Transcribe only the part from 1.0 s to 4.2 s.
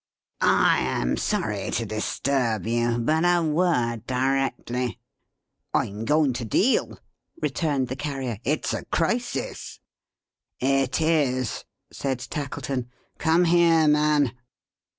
sorry to disturb you but a word,